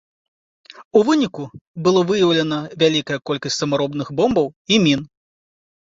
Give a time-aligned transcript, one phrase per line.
[0.99, 1.43] У выніку
[1.89, 5.11] было выяўлена вялікая колькасць самаробных бомбаў і мін.